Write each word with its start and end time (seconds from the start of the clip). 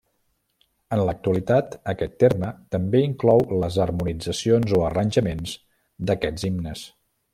En 0.95 1.01
l'actualitat, 1.07 1.75
aquest 1.93 2.15
terme 2.23 2.49
també 2.75 3.01
inclou 3.09 3.43
les 3.65 3.77
harmonitzacions 3.85 4.75
o 4.79 4.81
arranjaments 4.89 5.55
d'aquests 6.11 6.49
himnes. 6.51 6.83